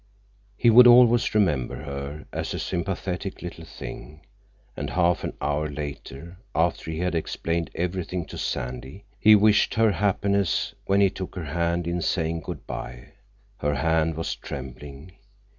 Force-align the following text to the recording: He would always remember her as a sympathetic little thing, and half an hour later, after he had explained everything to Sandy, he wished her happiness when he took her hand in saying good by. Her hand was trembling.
He 0.57 0.71
would 0.71 0.87
always 0.87 1.35
remember 1.35 1.83
her 1.83 2.25
as 2.33 2.55
a 2.55 2.59
sympathetic 2.59 3.43
little 3.43 3.65
thing, 3.65 4.21
and 4.75 4.89
half 4.89 5.23
an 5.23 5.33
hour 5.39 5.69
later, 5.69 6.39
after 6.55 6.89
he 6.89 6.97
had 6.97 7.13
explained 7.13 7.69
everything 7.75 8.25
to 8.25 8.37
Sandy, 8.39 9.05
he 9.19 9.35
wished 9.35 9.75
her 9.75 9.91
happiness 9.91 10.73
when 10.87 11.01
he 11.01 11.11
took 11.11 11.35
her 11.35 11.45
hand 11.45 11.85
in 11.85 12.01
saying 12.01 12.39
good 12.39 12.65
by. 12.65 13.09
Her 13.59 13.75
hand 13.75 14.15
was 14.17 14.33
trembling. 14.33 15.11